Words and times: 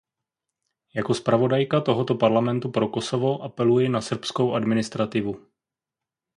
Jako 0.95 1.13
zpravodajka 1.13 1.81
tohoto 1.81 2.15
Parlamentu 2.15 2.71
pro 2.71 2.87
Kosovo 2.87 3.43
apeluji 3.43 3.89
na 3.89 4.01
srbskou 4.01 4.53
administrativu. 4.55 5.47